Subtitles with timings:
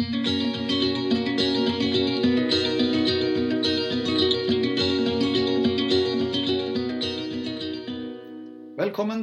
[0.00, 0.16] Velkommen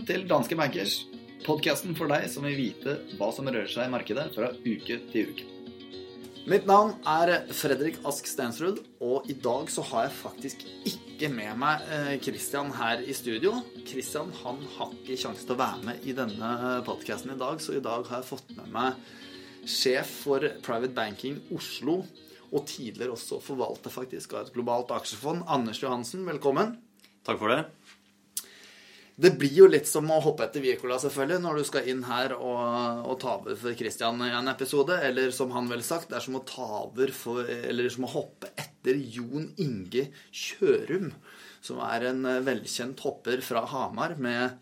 [0.05, 1.09] til Danske Bankers,
[1.41, 5.31] podkasten for deg som vil vite hva som rører seg i markedet fra uke til
[5.31, 5.47] uke.
[6.45, 11.57] Mitt navn er Fredrik Ask Stensrud, og i dag så har jeg faktisk ikke med
[11.57, 13.65] meg eh, Christian her i studio.
[13.89, 17.73] Christian han har ikke sjanse til å være med i denne podkasten i dag, så
[17.75, 18.93] i dag har jeg fått med meg
[19.67, 22.01] sjef for Private Banking Oslo,
[22.47, 26.23] og tidligere også forvalter faktisk av et globalt aksjefond, Anders Johansen.
[26.27, 26.77] Velkommen.
[27.27, 27.65] Takk for det.
[29.17, 32.35] Det blir jo litt som å hoppe etter Wirkola, selvfølgelig, når du skal inn her
[32.37, 34.93] og, og ta over for Christian i en episode.
[35.03, 38.11] Eller som han vel sagt, det er som å ta over for Eller som å
[38.13, 41.09] hoppe etter Jon Inge Kjørum,
[41.65, 44.53] som er en velkjent hopper fra Hamar med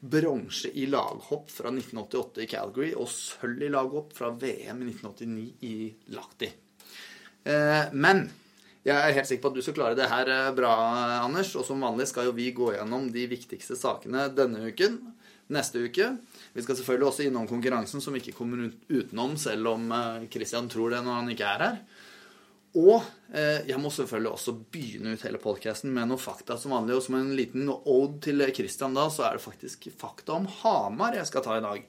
[0.00, 5.48] bronse i laghopp fra 1988 i Calgary og sølv i laghopp fra VM i 1989
[5.68, 5.74] i
[6.16, 6.48] Lahti.
[7.44, 8.24] Eh, men
[8.80, 10.72] jeg er helt sikker på at du skal klare det her eh, bra,
[11.20, 11.52] Anders.
[11.60, 14.96] Og som vanlig skal jo vi gå gjennom de viktigste sakene denne uken.
[15.52, 16.14] Neste uke.
[16.54, 20.94] Vi skal selvfølgelig også innom konkurransen, som ikke kommer utenom, selv om eh, Christian tror
[20.94, 21.82] det når han ikke er her.
[22.78, 23.00] Og
[23.34, 26.98] eh, jeg må selvfølgelig også begynne ut hele podkasten med noen fakta som vanlig.
[26.98, 31.18] Og som en liten ode til Christian da, så er det faktisk fakta om Hamar
[31.18, 31.88] jeg skal ta i dag.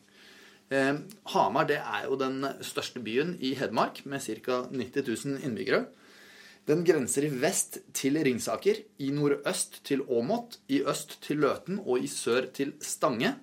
[0.74, 0.94] Eh,
[1.36, 4.64] Hamar det er jo den største byen i Hedmark, med ca.
[4.72, 5.86] 90 000 innbyggere.
[6.70, 12.06] Den grenser i vest til Ringsaker, i nordøst til Åmot, i øst til Løten og
[12.06, 13.36] i sør til Stange.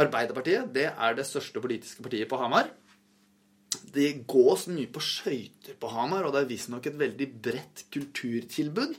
[0.00, 2.70] Arbeiderpartiet det er det største politiske partiet på Hamar.
[3.94, 8.98] Det gås mye på skøyter på Hamar, og det er visstnok et veldig bredt kulturtilbud.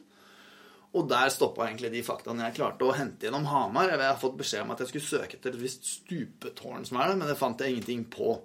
[0.92, 3.94] Og der stoppa egentlig de faktaene jeg klarte å hente gjennom Hamar.
[3.94, 7.12] Jeg har fått beskjed om at jeg skulle søke etter et visst stupetårn som er
[7.14, 8.36] der, men det fant jeg ingenting på.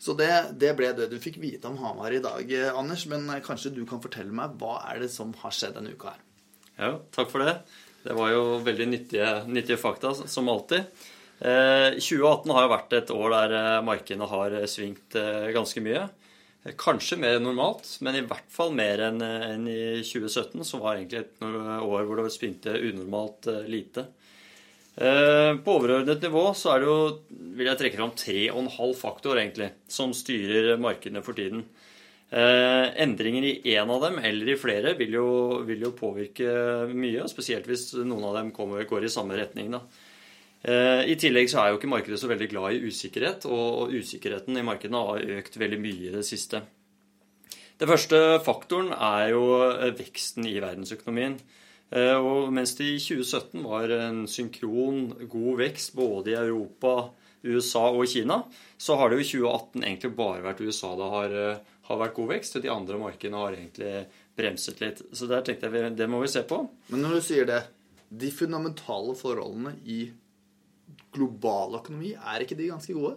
[0.00, 3.04] Så det, det, ble det du fikk vite om Hamar i dag, Anders.
[3.10, 6.22] Men kanskje du kan fortelle meg hva er det som har skjedd denne uka her?
[6.80, 7.58] Ja, takk for det.
[8.00, 10.86] Det var jo veldig nyttige, nyttige fakta, som alltid.
[11.40, 16.06] Eh, 2018 har jo vært et år der eh, markedene har svingt eh, ganske mye.
[16.76, 20.98] Kanskje mer enn normalt, men i hvert fall mer enn, enn i 2017, som var
[20.98, 24.04] egentlig et år hvor det svingte unormalt eh, lite.
[25.00, 26.98] Eh, på overordnet nivå så er det jo,
[27.56, 31.64] vil jeg trekke fram tre og en halv faktor egentlig, som styrer markedene for tiden.
[32.28, 35.30] Eh, endringer i én av dem eller i flere vil jo,
[35.66, 36.52] vil jo, påvirke
[36.92, 39.72] mye, spesielt hvis noen av dem kommer, går i samme retning.
[39.72, 39.80] Da.
[40.60, 44.58] Eh, I tillegg så er jo ikke markedet så veldig glad i usikkerhet, og usikkerheten
[44.60, 46.60] i markedene har økt veldig mye i det siste.
[47.80, 49.44] Det første faktoren er jo
[49.96, 51.38] veksten i verdensøkonomien.
[51.90, 57.10] Eh, og mens det i 2017 var en synkron god vekst både i Europa,
[57.40, 58.42] USA og Kina,
[58.76, 62.14] så har det jo i 2018 egentlig bare vært USA det har, eh, har vært
[62.14, 62.56] god vekst.
[62.56, 64.06] Og de andre markedene har egentlig
[64.36, 65.02] bremset litt.
[65.12, 66.68] Så der tenkte jeg det må vi se på.
[66.90, 67.64] Men når du sier det,
[68.10, 70.10] de fundamentale forholdene i
[71.14, 73.16] global økonomi, er ikke de ganske gode?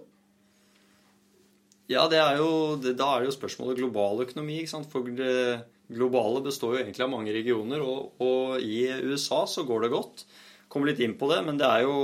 [1.91, 4.61] Ja, det er jo, da er det jo spørsmålet global økonomi.
[4.61, 4.89] ikke sant?
[4.91, 5.03] For
[5.91, 10.25] globale består jo egentlig av mange regioner, og, og, i USA så går det godt.
[10.71, 11.97] Kommer litt inn på det, men det er jo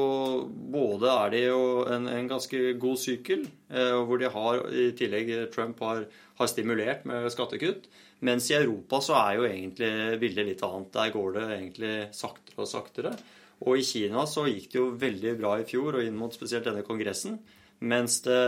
[0.46, 5.32] både er det jo en, en ganske god sykkel, eh, hvor de har i tillegg
[5.56, 6.04] Trump har,
[6.38, 7.88] har, stimulert med skattekutt.
[8.28, 10.92] Mens i Europa så er jo egentlig bildet litt annet.
[10.94, 13.16] Der går det egentlig saktere og saktere.
[13.66, 16.68] Og i Kina så gikk det jo veldig bra i fjor, og inn mot spesielt
[16.68, 17.40] denne kongressen.
[17.80, 18.40] Mens det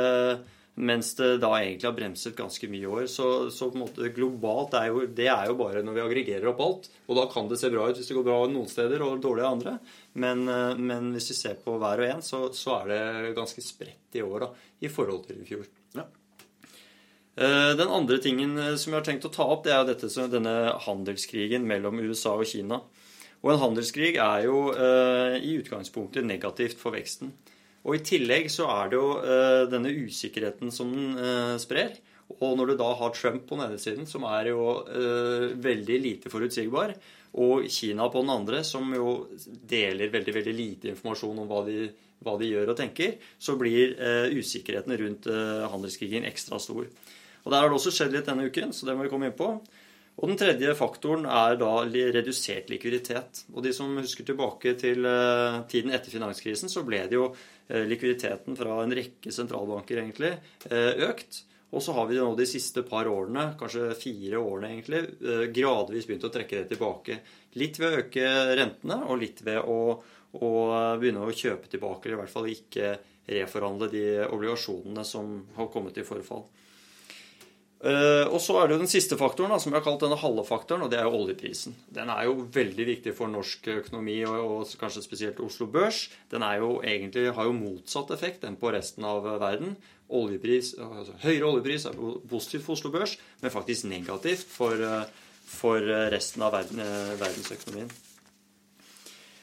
[0.81, 3.03] mens det da egentlig har bremset ganske mye i år.
[3.11, 6.47] Så, så, på en måte globalt er jo, det er jo bare når vi aggregerer
[6.53, 6.87] opp alt.
[7.11, 9.45] Og da kan det se bra ut hvis det går bra noen steder og dårlig
[9.49, 9.75] andre.
[10.23, 10.47] Men,
[10.79, 14.23] men hvis vi ser på hver og en, så, så er det ganske spredt i
[14.23, 15.67] år da, i forhold til i fjor.
[15.99, 16.07] Ja.
[17.35, 19.91] Eh, den andre tingen eh, som jeg har tenkt å ta opp, det er jo
[19.91, 20.55] dette, denne
[20.87, 22.81] handelskrigen mellom USA og Kina.
[23.41, 24.69] Og en handelskrig er jo
[25.41, 27.31] i utgangspunktet negativt for veksten.
[27.81, 31.95] Og i tillegg så er det jo eh, denne usikkerheten som den eh, sprer.
[32.37, 35.97] Og når du da har Trump på den ene siden, som er jo uh, veldig
[35.99, 36.93] lite forutsigbar,
[37.43, 39.25] og Kina på den andre, som jo
[39.67, 41.89] deler veldig veldig lite informasjon om hva de,
[42.23, 43.97] hva de gjør og tenker, så blir
[44.31, 45.27] usikkerheten rundt
[45.73, 46.87] handelskrigen ekstra stor.
[46.87, 49.35] Og Der har det også skjedd litt denne uken, så det må vi komme inn
[49.35, 49.51] på.
[50.19, 53.45] Og Den tredje faktoren er da redusert likviditet.
[53.55, 55.07] Og De som husker tilbake til
[55.71, 57.31] tiden etter finanskrisen, så ble det jo
[57.71, 60.33] Eh, likviditeten fra en rekke sentralbanker egentlig
[60.69, 61.43] eh, økt.
[61.71, 66.07] Og så har vi nå de siste par årene, kanskje fire årene egentlig, eh, gradvis
[66.09, 67.19] begynt å trekke det tilbake.
[67.61, 69.79] Litt ved å øke rentene, og litt ved å,
[70.35, 70.51] å
[70.99, 72.91] begynne å kjøpe tilbake, eller i hvert fall ikke
[73.31, 76.43] reforhandle de obligasjonene som har kommet i forfall.
[77.81, 80.43] Eh, og så er det jo den siste faktoren, som jeg har kalt denne halve
[80.45, 81.73] faktoren, og det er jo oljeprisen.
[81.89, 86.03] Den er jo veldig viktig for norsk økonomi, og, kanskje spesielt Oslo Børs.
[86.29, 89.73] Den er jo egentlig, har jo motsatt effekt enn på resten av verden.
[90.11, 91.97] Oljepris, altså, høyere oljepris er
[92.29, 94.85] positivt for Oslo Børs, men faktisk negativt for,
[95.49, 96.85] for resten av verden,
[97.17, 97.89] verdensøkonomien.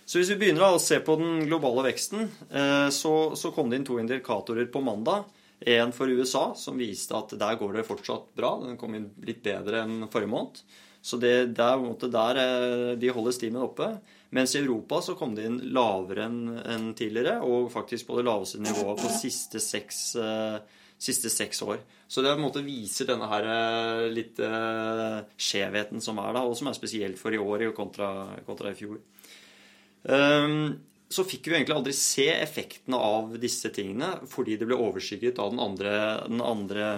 [0.08, 3.80] Så hvis vi begynner å se på den globale veksten, eh, så, så kom det
[3.80, 5.26] inn to indikatorer på mandag.
[5.60, 8.54] En for USA, som viste at der går det fortsatt bra.
[8.62, 10.62] Den kom inn litt bedre enn forrige måned.
[11.02, 13.90] Så det, er måte der eh, de holder stimen oppe.
[14.34, 18.60] Mens i Europa så kom det inn lavere enn tidligere, og faktisk på det laveste
[18.60, 20.58] nivået på siste seks, uh,
[21.00, 21.78] siste seks år.
[22.12, 26.76] Så det måte viser denne her uh, litt skjevheten som er da, og som er
[26.76, 28.10] spesielt for i år kontra,
[28.44, 29.00] kontra i fjor.
[30.04, 30.76] Um,
[31.08, 35.54] så fikk vi egentlig aldri se effektene av disse tingene fordi det ble overskygget av
[35.54, 35.92] den andre,
[36.28, 36.88] den andre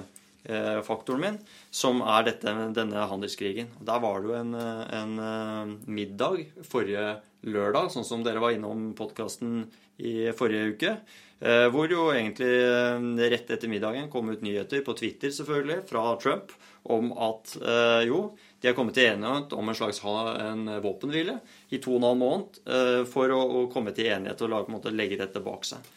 [0.44, 1.38] eh, faktoren min,
[1.70, 3.70] som er dette, denne handelskrigen.
[3.86, 8.90] Der var det jo en, en, eh, middag forrige lørdag, sånn som dere var innom
[8.98, 9.64] podkasten
[10.02, 10.94] i forrige uke.
[11.40, 16.02] Eh, hvor jo egentlig eh, rett etter middagen kom ut nyheter på Twitter selvfølgelig, fra
[16.20, 16.52] Trump
[16.90, 18.26] om at eh, jo,
[18.60, 21.38] de har kommet til enighet om en slags en våpenhvile
[21.72, 24.72] i to og en halv måned eh, for å, å, komme til enighet og lage,
[24.72, 25.92] måte, legge dette bak seg.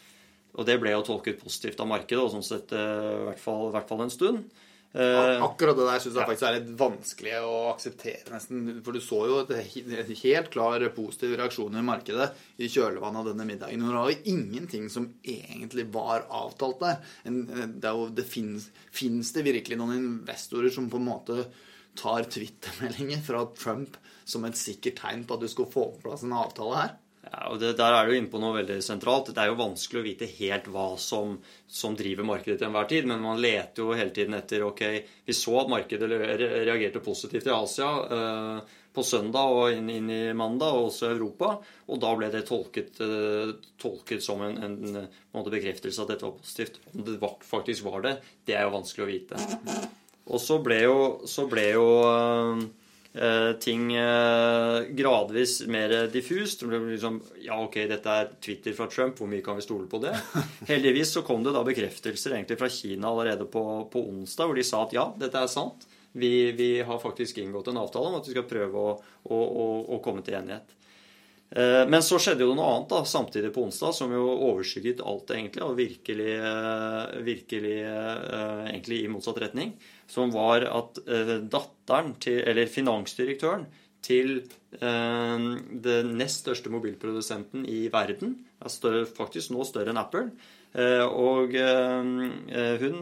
[0.54, 3.68] Og det ble jo tolket positivt av markedet, og sånn sett eh, i hvert fall,
[3.68, 4.46] i hvert fall en stund.
[4.94, 8.68] Eh, akkurat det der syns jeg faktisk er litt vanskelig å akseptere, nesten.
[8.86, 12.30] For du så jo et helt klar positiv reaksjon i markedet
[12.62, 13.82] i kjølvannet av denne middagen.
[13.82, 17.02] Og Det var jo ingenting som egentlig var avtalt der.
[17.26, 21.42] Det, jo, det finnes det virkelig noen investorer som på en måte
[21.98, 26.24] tar Twitter-meldinger fra Trump som et sikkert tegn på at du skulle få på plass
[26.24, 26.92] en avtale her?
[27.24, 29.32] Ja, og det, Der er du inne på noe veldig sentralt.
[29.32, 33.08] Det er jo vanskelig å vite helt hva som, som, driver markedet til enhver tid,
[33.08, 34.82] men man leter jo hele tiden etter Ok,
[35.24, 40.36] vi så at markedet reagerte positivt i Asia eh, på søndag og inn, inn, i
[40.36, 41.56] mandag, og også i Europa.
[41.88, 46.38] Og da ble det tolket, eh, tolket som en, en, en bekreftelse at dette var
[46.38, 46.80] positivt.
[46.92, 47.18] Om det
[47.48, 49.92] faktisk var det, det er jo vanskelig å vite.
[50.32, 50.98] Og så ble jo,
[51.28, 56.64] så ble jo uh, ting uh, gradvis mer diffust.
[56.64, 59.88] Det ble liksom Ja, ok, dette er Twitter fra Trump, hvor mye kan vi stole
[59.90, 60.14] på det?
[60.70, 64.66] Heldigvis så kom det da bekreftelser egentlig fra Kina allerede på, på onsdag, hvor de
[64.66, 65.84] sa at ja, dette er sant.
[66.14, 68.90] Vi, vi, har faktisk inngått en avtale om at vi skal prøve å,
[69.26, 69.64] å, å,
[69.96, 70.76] å komme til enighet.
[71.54, 75.30] Eh, men så skjedde jo noe annet da, samtidig på onsdag som jo overskygget alt
[75.36, 79.76] egentlig, og virkelig, eh, virkelig eh, egentlig i motsatt retning.
[80.10, 80.98] Som var at
[81.48, 83.64] datteren til, eller finansdirektøren
[84.04, 84.42] til
[84.76, 90.26] den nest største mobilprodusenten i verden, er større, faktisk nå større enn Apple,
[91.08, 91.56] og
[92.82, 92.98] hun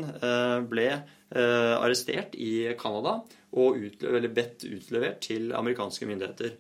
[0.71, 0.87] ble
[1.35, 3.17] arrestert i Canada
[3.51, 6.55] og utlevert, bedt utlevert til amerikanske myndigheter.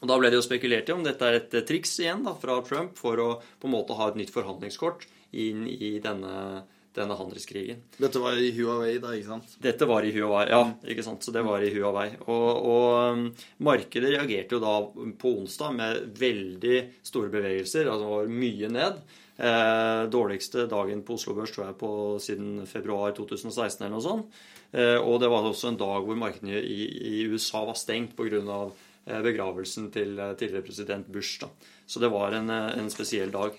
[0.00, 2.34] Og Da ble det jo spekulert i om dette er et eh, triks igjen da,
[2.38, 3.28] fra Trump for å
[3.58, 5.06] på en måte ha et nytt forhandlingskort
[5.38, 6.64] inn i denne,
[6.96, 7.82] denne handelskrigen.
[7.98, 9.54] Dette var i Huawei, da, ikke sant?
[9.62, 10.62] Dette var i Huawei, ja.
[10.88, 11.26] ikke sant?
[11.26, 12.08] Så det var i Huawei.
[12.26, 13.24] Og, og um,
[13.68, 14.76] markedet reagerte jo da
[15.20, 17.90] på onsdag med veldig store bevegelser.
[17.90, 19.00] Altså det var mye ned.
[19.38, 24.40] Eh, dårligste dagen på Oslo Børs tror jeg på siden februar 2016 eller noe sånt.
[24.74, 28.64] Eh, og det var også en dag hvor markedene i, i USA var stengt pga.
[29.08, 31.40] Eh, begravelsen til eh, tidligere president Bush.
[31.40, 31.48] Da.
[31.88, 33.56] Så det var en, eh, en spesiell dag.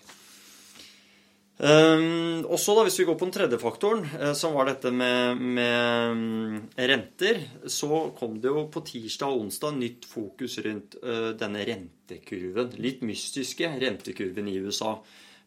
[1.60, 6.12] Um, også da, Hvis vi går på den tredje faktoren, som var dette med, med
[6.13, 11.65] um, renter, så kom det jo på tirsdag og onsdag nytt fokus rundt uh, denne
[11.68, 12.72] rentekurven.
[12.79, 14.94] Litt mystiske rentekurven i USA.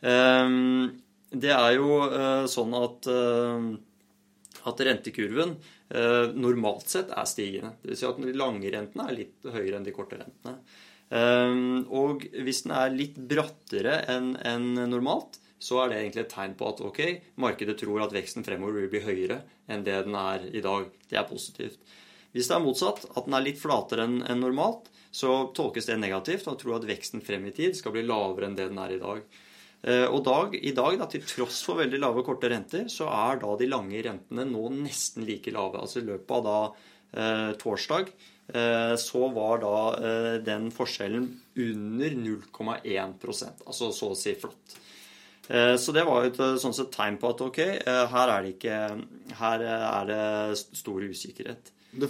[0.05, 1.01] Um,
[1.33, 5.57] det er jo uh, sånn at, uh, at rentekurven
[5.93, 7.75] normalt sett er stigende.
[7.83, 7.99] Dvs.
[8.01, 10.57] Si at de lange rentene er litt høyere enn de korte rentene.
[11.13, 11.57] Eh,
[11.93, 16.71] og hvis den er litt brattere enn normalt, så er det egentlig et tegn på
[16.73, 17.03] at ok,
[17.43, 20.89] markedet tror at veksten fremover vil bli høyere enn det den er i dag.
[21.11, 21.79] Det er positivt.
[22.33, 26.49] Hvis det er motsatt, at den er litt flatere enn normalt, så tolkes det negativt
[26.49, 29.01] og tror at veksten frem i tid skal bli lavere enn det den er i
[29.03, 29.21] dag.
[29.83, 33.41] Eh, og dag, i dag, da, til tross for veldig lave korte renter, så er
[33.43, 35.81] da de lange rentene nå nesten like lave.
[35.83, 36.59] Altså i løpet av da
[37.19, 41.27] eh, torsdag eh, så var da eh, den forskjellen
[41.67, 44.79] under 0,1% Altså så å si flatt.
[45.51, 47.63] Eh, så det var jo et eh, sånn sett tegn på at ok,
[48.15, 48.81] her er det ikke
[49.43, 50.25] Her er det
[50.63, 51.75] stor usikkerhet.
[51.93, 52.09] Det,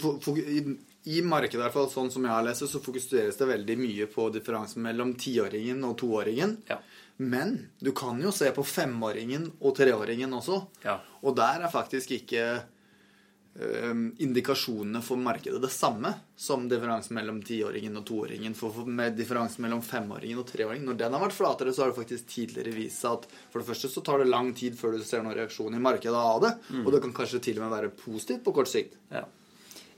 [1.08, 4.06] I markedet, i hvert fall, sånn som jeg har lest, så fokuseres det veldig mye
[4.12, 6.60] på differansen mellom tiåringen og toåringen.
[6.68, 6.76] Ja.
[7.22, 10.58] Men du kan jo se på femåringen og treåringen også.
[10.82, 10.98] Ja.
[11.22, 18.00] Og der er faktisk ikke eh, indikasjonene for markedet det samme som differansen mellom tiåringen
[18.00, 18.56] og toåringen.
[18.58, 22.00] For, med differansen mellom femåringen og treåringen, når den har vært flatere, så har det
[22.00, 25.06] faktisk tidligere vist seg at for det første så tar det lang tid før du
[25.06, 27.94] ser noen reaksjon i markedet av det, og det kan kanskje til og med være
[28.02, 28.98] positivt på kort sikt.
[29.14, 29.28] Ja.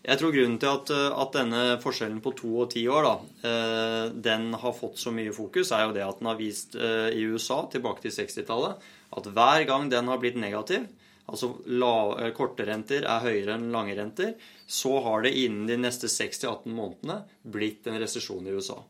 [0.05, 3.13] Jeg tror grunnen til at, at, denne forskjellen på to og ti år da,
[3.49, 7.09] eh, den har fått så mye fokus, er jo det at den har vist eh,
[7.17, 8.85] i USA tilbake til 60-tallet
[9.17, 10.85] at hver gang den har blitt negativ,
[11.25, 14.35] altså eh, korte renter er høyere enn lange renter,
[14.67, 17.23] så har det innen de neste 6-18 månedene
[17.57, 18.83] blitt en resesjon i USA.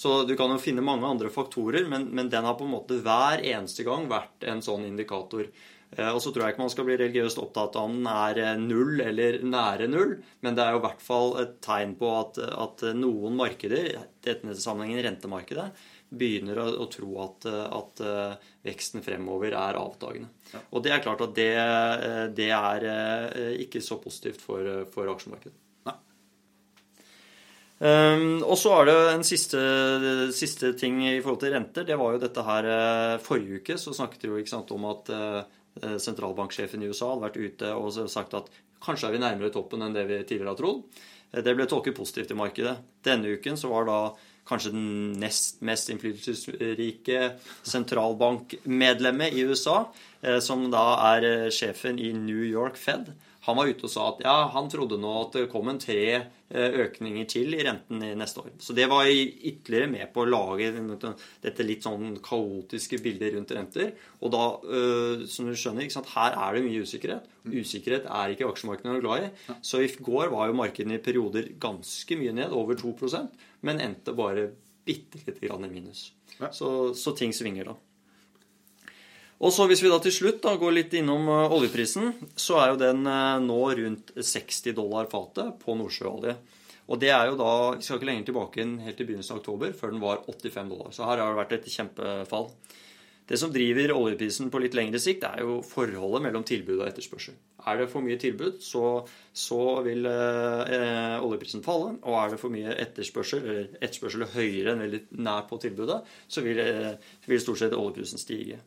[0.00, 3.02] Så du kan jo finne mange andre faktorer, men, men den har på en måte
[3.02, 5.50] hver eneste gang vært en sånn indikator.
[5.98, 8.40] Eh, og så tror jeg ikke man skal bli religiøst opptatt av om den er
[8.44, 12.10] eh, null eller nære null, men det er jo i hvert fall et tegn på
[12.14, 15.70] at, at noen markeder, i dette sammenhengen rentemarkedet,
[16.10, 20.30] begynner å, å tro at, at, eh, veksten fremover er avtagende.
[20.52, 20.62] Ja.
[20.74, 21.50] Og det er klart at det,
[22.36, 22.86] det er
[23.62, 25.56] ikke så positivt for, for aksjemarkedet.
[27.80, 29.60] Um, og så er det en siste,
[30.36, 31.86] siste, ting i forhold til renter.
[31.88, 32.66] Det var jo dette her
[33.24, 35.08] Forrige uke så snakket vi jo ikke sant, om at
[35.80, 38.50] sentralbanksjefen i USA hadde vært ute og sagt at
[38.84, 41.00] kanskje er vi nærmere toppen enn det vi tidligere har trodd.
[41.32, 42.76] Eh, det ble tolket positivt i markedet.
[43.06, 44.00] Denne uken så var da
[44.50, 44.86] kanskje den
[45.20, 47.34] nest mest innflytelsesrike
[47.68, 49.84] sentralbankmedlemmet i USA,
[50.22, 50.84] eh, som da
[51.14, 53.12] er sjefen i New York Fed,
[53.46, 56.00] han var ute og sa at ja, han trodde nå at det kom en tre
[56.12, 58.50] eh, økninger til i renten i neste år.
[58.60, 60.70] Så det var ytterligere med på å lage
[61.42, 63.94] dette litt sånn kaotiske bildet rundt renter.
[64.20, 67.30] Og da, eh, som du skjønner, her er det mye usikkerhet.
[67.48, 69.54] Usikkerhet er ikke aksjemarkedene glad i.
[69.64, 74.14] Så i går var jo markedene i perioder ganske mye ned, over 2% men endte
[74.16, 74.50] bare
[74.84, 76.12] bitte lite grann i minus.
[76.52, 77.76] Så, så ting svinger da.
[79.40, 82.72] Og så Hvis vi da til slutt da går litt innom eh, oljeprisen, så er
[82.72, 86.36] jo den eh, nå rundt 60 dollar fatet på nordsjøolje.
[86.90, 89.40] Og det er jo da, Vi skal ikke lenger tilbake enn helt til begynnelsen av
[89.40, 90.92] oktober, før den var 85 dollar.
[90.92, 92.50] Så her har det vært et kjempefall.
[93.30, 97.36] Det som driver oljeprisen på litt lengre sikt, er jo forholdet mellom tilbud og etterspørsel.
[97.70, 101.92] Er det for mye tilbud, så, så vil eh, oljeprisen falle.
[102.10, 106.00] Og er det for mye etterspørsel, eller etterspørsel er høyere enn veldig nær på tilbudet,
[106.26, 108.58] så vil, eh, vil stort sett oljeprisen stige.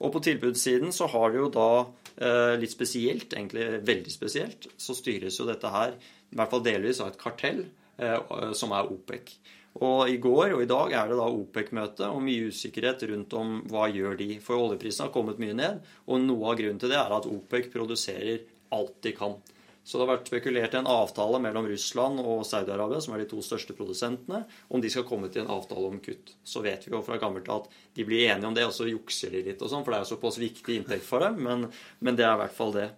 [0.00, 1.70] Og på tilbudssiden så har det jo da
[2.16, 5.96] eh, litt spesielt, egentlig veldig spesielt, så styres jo dette her
[6.30, 7.64] i hvert fall delvis av et kartell
[8.00, 9.34] eh, som er OPEC.
[9.80, 13.60] Og i går og i dag er det da OPEC-møte og mye usikkerhet rundt om
[13.70, 14.32] hva gjør de.
[14.42, 17.70] For oljeprisen har kommet mye ned, og noe av grunnen til det er at OPEC
[17.74, 18.42] produserer
[18.74, 19.36] alt de kan.
[19.84, 23.28] Så det har vært spekulert i en avtale mellom Russland og Saudi-Arabia, som er de
[23.30, 26.34] to største produsentene, om de skal komme til en avtale om kutt.
[26.44, 29.32] Så vet vi jo fra gammelt at de blir enige om det, og så jukser
[29.34, 31.66] de litt og sånn, for det er jo såpass viktig inntekt for dem, men,
[32.04, 32.90] men det er i hvert fall det.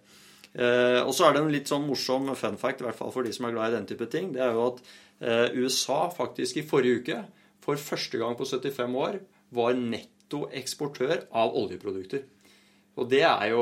[0.53, 3.25] Eh, og så er det en litt sånn morsom fun fact, i hvert fall for
[3.25, 4.33] de som er glad i den type ting.
[4.35, 4.83] Det er jo at
[5.23, 7.23] eh, USA faktisk i forrige uke,
[7.63, 9.21] for første gang på 75 år,
[9.55, 12.27] var nettoeksportør av oljeprodukter.
[12.99, 13.61] Og det jo,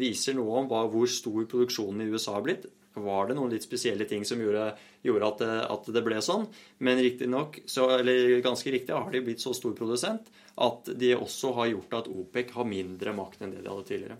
[0.00, 2.68] viser noe om hva, hvor stor produksjonen i USA har blitt.
[3.00, 4.72] Var det noen litt spesielle ting som gjorde,
[5.06, 6.48] gjorde at, det, at, det, ble sånn?
[6.82, 11.12] Men riktig nok, så, eller ganske riktig har de blitt så stor produsent at de
[11.14, 14.18] også har gjort at OPEC har mindre makt enn det de hadde tidligere.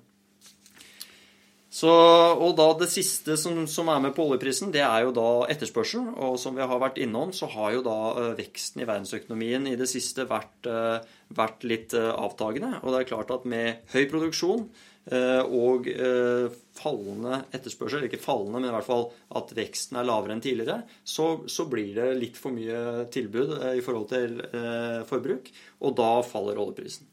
[1.71, 1.91] Så,
[2.35, 6.09] og da Det siste som, som, er med på oljeprisen, det er jo da etterspørsel.
[6.19, 9.77] Og som vi har vært innom, så har jo da uh, veksten i verdensøkonomien i
[9.79, 10.99] det siste vært, uh,
[11.39, 12.81] vært litt uh, avtagende.
[12.83, 14.71] Og det er klart at med høy produksjon
[15.11, 15.87] og
[16.77, 19.07] fallende etterspørsel, ikke fallende, men i hvert fall
[19.41, 23.83] at veksten er lavere enn tidligere, så, så blir det litt for mye tilbud i
[23.83, 24.37] forhold til
[25.09, 25.51] forbruk.
[25.81, 27.09] Og da faller oljeprisen.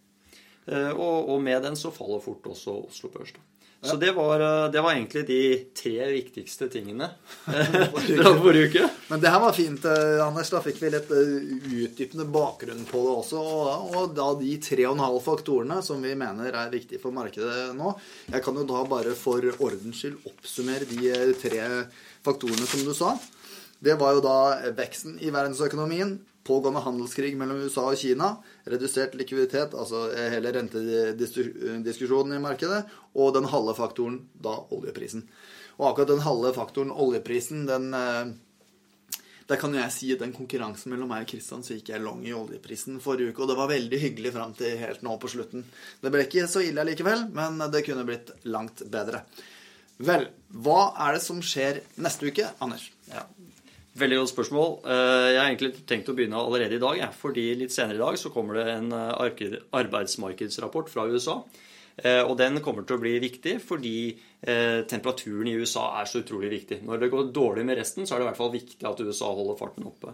[0.68, 3.34] Og, og med den så faller fort også Oslo Børs.
[3.34, 3.57] da.
[3.88, 5.40] Så det var, eh, det var, egentlig de
[5.76, 7.10] tre viktigste tingene
[7.46, 8.90] fra forrige uke.
[9.08, 10.52] Men det her var fint, eh, Anders.
[10.54, 11.34] Da fikk vi litt eh,
[11.86, 13.46] utdypende bakgrunn på det også.
[14.02, 17.72] Og da de tre og en halv faktorene som vi mener er viktige for markedet
[17.78, 17.96] nå.
[18.34, 21.64] Jeg kan jo da bare for ordens skyld oppsummere de tre
[22.26, 23.16] faktorene som du sa.
[23.84, 24.38] Det var jo da
[24.78, 26.18] veksten i verdensøkonomien,
[26.48, 28.32] pågående handelskrig mellom USA og Kina,
[28.72, 32.86] redusert likviditet, altså hele rentediskusjonen i markedet,
[33.20, 35.28] og den halve faktoren, da oljeprisen.
[35.78, 38.36] Og akkurat den halve faktoren, oljeprisen, den eh,
[39.48, 42.26] der kan jeg si at den konkurransen mellom meg og Kristian så gikk jeg long
[42.28, 45.64] i oljeprisen forrige uke, og det var veldig hyggelig fram til helt nå på slutten.
[46.02, 49.24] Det ble ikke så ille likevel, men det kunne blitt langt bedre.
[50.04, 52.90] Vel, hva er det som skjer neste uke, Anders?
[53.08, 53.24] Ja,
[53.98, 54.74] Veldig godt spørsmål.
[54.86, 57.00] Eh, jeg har egentlig tenkt å begynne allerede i dag.
[57.18, 61.40] Fordi litt senere i dag så kommer det en eh, arbeidsmarkedsrapport fra USA.
[61.98, 66.22] Eh, og den kommer til å bli viktig fordi eh, temperaturen i USA er så
[66.24, 66.82] utrolig viktig.
[66.86, 69.32] Når det går dårlig med resten, så er det i hvert fall viktig at USA
[69.34, 70.14] holder farten oppe.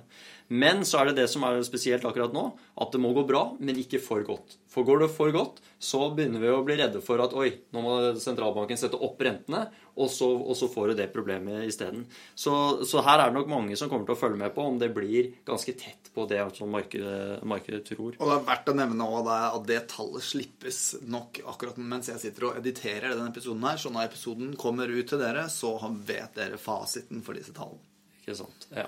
[0.54, 2.50] Men så er det det som er spesielt akkurat nå,
[2.84, 4.58] at det må gå bra, men ikke for godt.
[4.74, 7.84] For går det for godt, så begynner vi å bli redde for at oi, nå
[7.84, 12.08] må sentralbanken sette opp rentene, og så, og så får du det problemet isteden.
[12.34, 12.54] Så,
[12.90, 14.90] så her er det nok mange som kommer til å følge med på om det
[14.96, 18.18] blir ganske tett på det som markedet, markedet tror.
[18.18, 22.22] Og det er verdt å nevne også at det tallet slippes nok akkurat mens jeg
[22.22, 23.78] sitter og editerer denne episoden her.
[23.82, 27.82] Så når episoden kommer ut til dere, så vet dere fasiten for disse tallene.
[28.22, 28.88] Ikke sant, ja.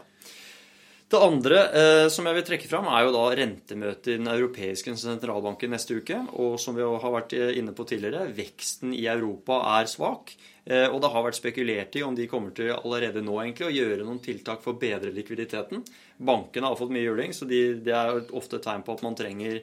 [1.06, 4.96] Det andre eh, som jeg vil trekke fram, er jo da rentemøtet i Den europeiske
[4.98, 6.18] sentralbanken neste uke.
[6.42, 10.34] Og som vi har vært inne på tidligere, veksten i Europa er svak.
[10.66, 13.76] Eh, og det har vært spekulert i om de kommer til allerede nå egentlig å
[13.76, 15.84] gjøre noen tiltak for å bedre likviditeten.
[16.18, 19.18] Bankene har fått mye juling, så de, det er ofte et tegn på at man
[19.20, 19.62] trenger,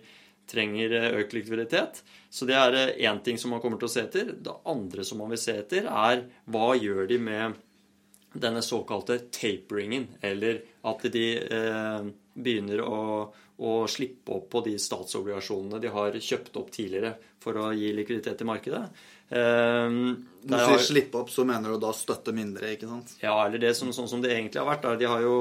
[0.52, 2.02] trenger eh, økt likviditet.
[2.30, 4.32] Så det er én eh, ting som man kommer til å se etter.
[4.37, 7.61] Det andre som man vil se etter, er hva gjør de med
[8.32, 13.00] denne såkalte taperingen, eller at de eh, begynner å,
[13.62, 18.42] å, slippe opp på de statsobligasjonene de har kjøpt opp tidligere for å gi likviditet
[18.42, 18.83] i markedet.
[19.33, 23.14] Eh, Når du sier slippe opp, så mener du da støtte mindre, ikke sant?
[23.23, 24.88] Ja, eller det som, sånn som det egentlig har vært.
[25.00, 25.37] De har jo,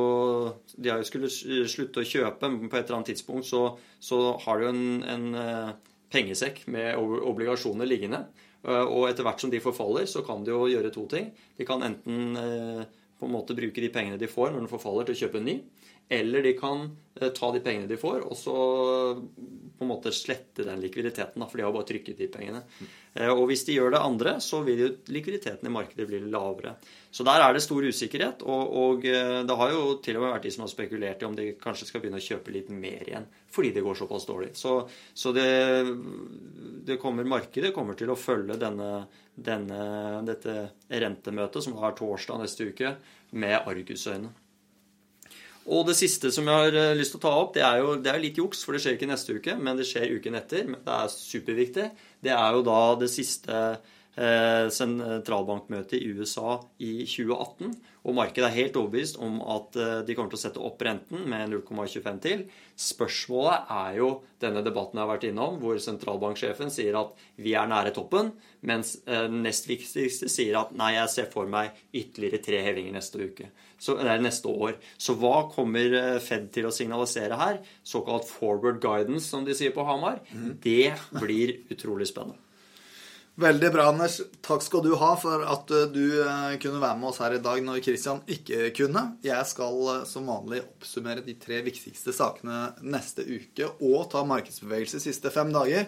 [0.78, 3.66] de har jo skulle slutte å kjøpe, men på et eller annet tidspunkt så,
[4.00, 4.86] så har de jo en,
[5.16, 5.74] en eh,
[6.12, 8.26] pengesekk med obligasjoner liggende.
[8.68, 11.32] Eh, og etter hvert som de forfaller, så kan de jo gjøre to ting.
[11.58, 12.84] De kan enten eh,
[13.20, 15.50] på en måte bruke de pengene de får når den forfaller, til å kjøpe en
[15.50, 15.58] ny.
[16.12, 16.86] Eller de kan
[17.20, 18.56] eh, ta de pengene de får, og så
[19.82, 21.42] på en måte slette den likviditeten.
[21.48, 22.60] For de har bare trykket de pengene.
[23.34, 26.76] Og hvis de gjør det andre, så vil jo likviditeten i markedet bli lavere.
[27.10, 28.46] Så der er det stor usikkerhet.
[28.46, 31.34] Og, og det har jo til og med vært de som har spekulert i om
[31.36, 34.52] de kanskje skal begynne å kjøpe litt mer igjen fordi det går såpass dårlig.
[34.56, 35.48] Så, så det,
[36.88, 39.82] det kommer, markedet kommer til å følge denne, denne,
[40.28, 40.56] dette
[40.88, 42.96] rentemøtet, som er torsdag neste uke,
[43.32, 44.32] med argusøyne.
[45.70, 47.96] Og det siste som jeg har eh, lyst til å ta opp, det er jo
[48.02, 50.66] det er litt juks, for det skjer ikke neste uke, men det skjer uken etter.
[50.70, 51.90] Men det er superviktig.
[52.26, 53.58] Det er jo da det siste
[54.12, 57.72] Eh, sentralbankmøtet i USA i 2018.
[58.02, 61.22] Og markedet er helt overbevist om at eh, de kommer til å sette opp renten
[61.30, 62.44] med 0,25 til.
[62.82, 64.10] Spørsmålet er jo
[64.42, 68.34] denne debatten jeg har vært innom, hvor sentralbanksjefen sier at vi er nære toppen,
[68.66, 73.22] mens eh, nest viktigste sier at nei, jeg ser for meg ytterligere tre hevinger neste
[73.22, 73.52] uke.
[73.82, 74.78] Så, er neste år.
[75.02, 77.62] Så hva kommer Fed til å signalisere her?
[77.86, 80.22] Såkalt forward guidance, som de sier på Hamar.
[80.34, 80.56] Mm.
[80.62, 82.42] Det blir utrolig spennende.
[83.40, 84.18] Veldig bra, Anders.
[84.44, 87.44] Takk skal du ha for at eh, du eh, kunne være med oss her i
[87.44, 89.06] dag når Christian ikke kunne.
[89.24, 95.00] Jeg skal eh, som vanlig oppsummere de tre viktigste sakene neste uke og ta markedsbevegelse
[95.00, 95.88] de siste fem dager.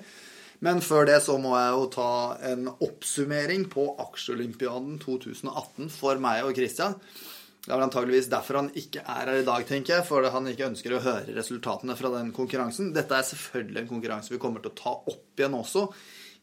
[0.64, 2.10] Men før det så må jeg jo ta
[2.54, 6.96] en oppsummering på Aksjeolympiaden 2018 for meg og Christian.
[6.96, 10.08] Det er vel antageligvis derfor han ikke er her i dag, tenker jeg.
[10.08, 12.96] For han ikke ønsker å høre resultatene fra den konkurransen.
[12.96, 15.90] Dette er selvfølgelig en konkurranse vi kommer til å ta opp igjen også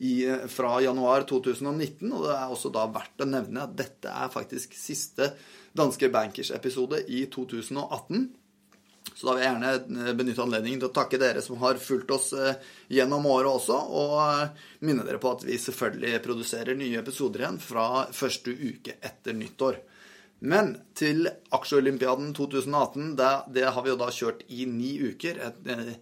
[0.00, 2.08] i, fra januar 2019.
[2.08, 5.32] Og det er også da verdt å nevne at dette er faktisk siste
[5.76, 8.28] Danske Bankers-episode i 2018.
[9.14, 12.30] Så da vil jeg gjerne benytte anledningen til å takke dere som har fulgt oss
[12.36, 12.58] eh,
[12.92, 17.60] gjennom året også, og eh, minne dere på at vi selvfølgelig produserer nye episoder igjen
[17.64, 17.86] fra
[18.16, 19.80] første uke etter nyttår.
[20.40, 25.40] Men til Aksjeolympiaden 2018, det, det, har vi jo da kjørt i ni uker.
[25.48, 25.94] Et, eh,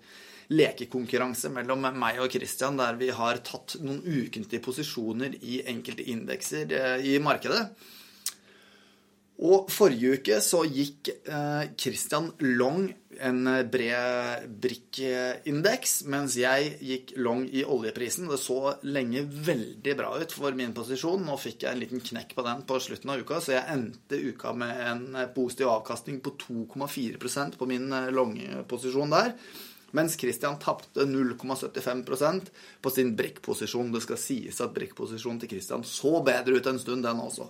[0.49, 6.73] lekekonkurranse mellom meg og Christian der vi har tatt noen ukentlige posisjoner i enkelte indekser
[6.73, 7.67] eh, i markedet.
[9.39, 12.89] Og forrige uke så gikk eh, Christian long
[13.23, 18.27] en bred brikkindeks, mens jeg gikk long i oljeprisen.
[18.31, 21.23] Det så lenge veldig bra ut for min posisjon.
[21.27, 24.19] Nå fikk jeg en liten knekk på den på slutten av uka, så jeg endte
[24.19, 29.35] uka med en positiv avkastning på 2,4% på min eh, long-posisjon der.
[29.96, 32.51] Mens Christian tapte 0,75%
[32.85, 33.92] på sin brikkposisjon.
[33.92, 37.48] Det skal sies at brikkposisjonen til Christian så bedre ut en stund, den også.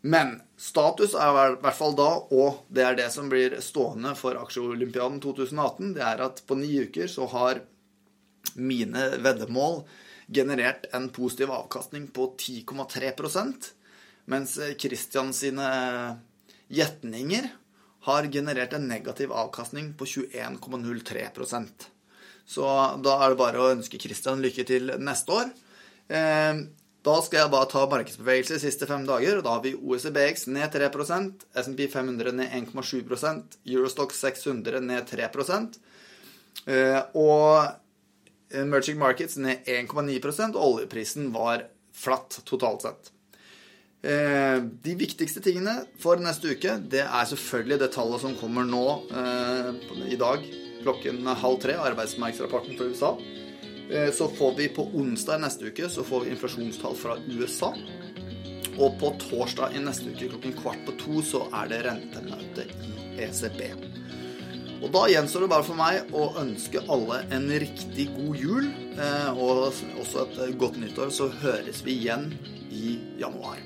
[0.00, 4.38] Men status er i hvert fall da, og det er det som blir stående for
[4.40, 7.60] Aksjeolympiaden 2018, det er at på ni uker så har
[8.56, 9.82] mine veddemål
[10.32, 13.72] generert en positiv avkastning på 10,3%
[14.30, 15.68] mens Christian sine
[16.70, 17.50] gjetninger
[18.06, 21.88] har generert en negativ avkastning på 21,03%
[22.48, 22.66] Så
[23.04, 25.50] da er det bare å ønske Christian lykke til neste år.
[26.10, 26.62] Eh,
[27.00, 29.38] da skal jeg bare ta markedsbevegelse de siste fem dager.
[29.38, 35.30] og Da har vi OECBX ned 3% SMP 500 ned 1,7% Eurostock 600 ned 3
[36.66, 37.70] eh, og
[38.50, 43.12] Emerging Markets ned 1,9 og oljeprisen var flatt totalt sett.
[44.02, 48.84] Eh, de viktigste tingene for neste uke, det er selvfølgelig det tallet som kommer nå
[49.12, 49.66] eh,
[50.08, 50.46] i dag
[50.80, 53.10] klokken halv tre, arbeidsmarkedsrapporten fra USA.
[53.92, 57.74] Eh, så får vi på onsdag neste uke så får vi inflasjonstall fra USA.
[58.80, 63.26] Og på torsdag i neste uke klokken kvart på to så er det rentemøte i
[63.26, 63.66] ECB.
[64.80, 68.70] Og da gjenstår det bare for meg å ønske alle en riktig god jul,
[69.34, 69.66] og
[70.00, 71.12] også et godt nyttår.
[71.12, 72.30] Så høres vi igjen
[72.72, 73.60] i januar.